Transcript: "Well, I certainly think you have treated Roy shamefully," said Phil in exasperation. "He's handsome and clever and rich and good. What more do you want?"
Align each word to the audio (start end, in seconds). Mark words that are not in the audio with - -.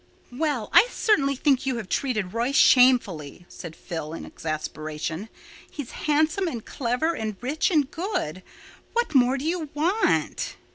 "Well, 0.31 0.71
I 0.73 0.87
certainly 0.91 1.35
think 1.35 1.63
you 1.67 1.75
have 1.75 1.87
treated 1.87 2.33
Roy 2.33 2.53
shamefully," 2.53 3.45
said 3.47 3.75
Phil 3.75 4.13
in 4.13 4.25
exasperation. 4.25 5.29
"He's 5.69 5.91
handsome 5.91 6.47
and 6.47 6.65
clever 6.65 7.13
and 7.13 7.35
rich 7.39 7.69
and 7.69 7.91
good. 7.91 8.41
What 8.93 9.13
more 9.13 9.37
do 9.37 9.45
you 9.45 9.69
want?" 9.75 10.55